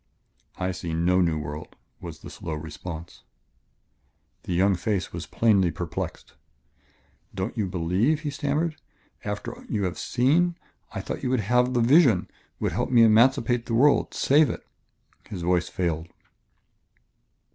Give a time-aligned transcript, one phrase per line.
[0.57, 3.21] "I see no new world," was the slow response.
[4.41, 6.33] The young face was plainly perplexed.
[7.35, 8.77] "Don't you believe?" he stammered.
[9.23, 10.57] "After you have seen...
[10.91, 14.67] I thought you would have the vision, would help me emancipate the world, save it"
[15.29, 16.07] His voice failed.